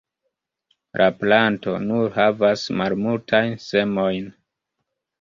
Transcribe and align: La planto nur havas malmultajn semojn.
La 1.01 1.09
planto 1.19 1.77
nur 1.85 2.09
havas 2.17 2.65
malmultajn 2.83 3.57
semojn. 3.71 4.37